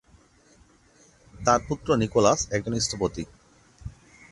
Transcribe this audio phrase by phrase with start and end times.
[1.35, 3.23] তার পুত্র নিকোলাস একজন স্থপতি।